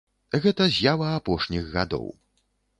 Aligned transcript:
Гэта 0.45 0.67
з'ява 0.77 1.11
апошніх 1.19 1.71
гадоў. 1.77 2.11